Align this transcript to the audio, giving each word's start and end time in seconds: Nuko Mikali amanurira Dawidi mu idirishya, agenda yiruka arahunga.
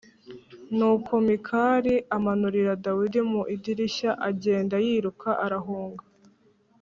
Nuko 0.77 1.11
Mikali 1.27 1.93
amanurira 2.15 2.73
Dawidi 2.85 3.19
mu 3.31 3.41
idirishya, 3.55 4.11
agenda 4.29 4.75
yiruka 4.85 5.29
arahunga. 5.45 6.03